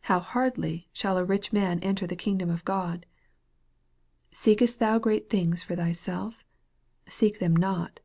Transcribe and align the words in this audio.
How 0.00 0.18
hardly 0.18 0.88
shall 0.92 1.16
a 1.16 1.24
rich 1.24 1.52
man 1.52 1.78
en 1.78 1.94
ter 1.94 2.04
the 2.04 2.16
kingdom 2.16 2.50
of 2.50 2.64
God." 2.64 3.06
Seekest 4.32 4.80
thou 4.80 4.98
great 4.98 5.30
things 5.30 5.62
for 5.62 5.76
thyself? 5.76 6.42
seek 7.08 7.38
them 7.38 7.54
not." 7.54 8.00